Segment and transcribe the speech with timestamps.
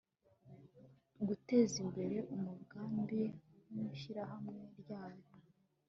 [1.27, 3.21] gutezimbere umugambi
[3.73, 5.25] wishyirahamwre ryanyu